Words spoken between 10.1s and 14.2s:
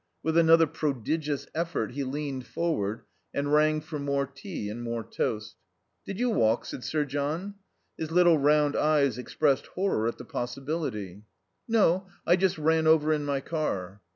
the possibility. "No, I just ran over in my car."